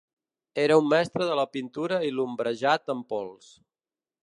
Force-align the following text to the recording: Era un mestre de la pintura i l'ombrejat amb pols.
Era 0.61 0.77
un 0.81 0.87
mestre 0.93 1.27
de 1.31 1.35
la 1.41 1.45
pintura 1.57 2.01
i 2.09 2.11
l'ombrejat 2.15 2.93
amb 2.95 3.09
pols. 3.15 3.55